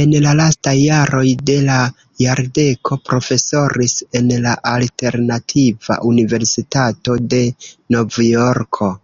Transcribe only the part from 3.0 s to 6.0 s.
profesoris en la Alternativa